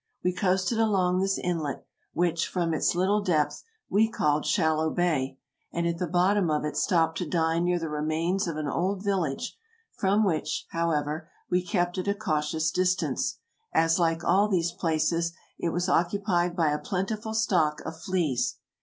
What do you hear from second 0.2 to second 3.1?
We coasted along this inlet, which, from its